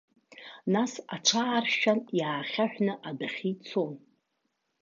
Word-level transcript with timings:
Нас 0.73 0.93
аҽааршәшәан, 1.15 1.99
иаахьаҳәны 2.19 2.93
адәахьы 3.09 3.47
ицон. 3.53 3.93